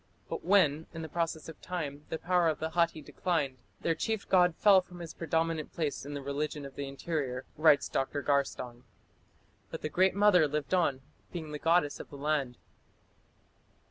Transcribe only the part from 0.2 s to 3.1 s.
But when, in the process of time, the power of the Hatti